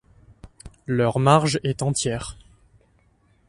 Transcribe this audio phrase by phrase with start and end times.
[0.87, 2.35] Leur marge est entière.